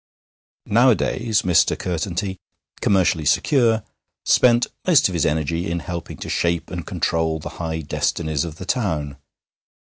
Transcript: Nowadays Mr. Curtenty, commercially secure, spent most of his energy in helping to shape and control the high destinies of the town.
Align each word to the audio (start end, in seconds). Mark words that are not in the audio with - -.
Nowadays 0.65 1.43
Mr. 1.43 1.77
Curtenty, 1.77 2.37
commercially 2.81 3.23
secure, 3.23 3.83
spent 4.25 4.65
most 4.87 5.07
of 5.07 5.13
his 5.13 5.27
energy 5.27 5.69
in 5.69 5.77
helping 5.77 6.17
to 6.17 6.27
shape 6.27 6.71
and 6.71 6.87
control 6.87 7.37
the 7.37 7.49
high 7.61 7.81
destinies 7.81 8.43
of 8.43 8.55
the 8.55 8.65
town. 8.65 9.17